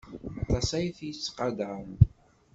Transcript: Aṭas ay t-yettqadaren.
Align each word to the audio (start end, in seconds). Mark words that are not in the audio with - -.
Aṭas 0.41 0.69
ay 0.77 0.87
t-yettqadaren. 0.97 1.93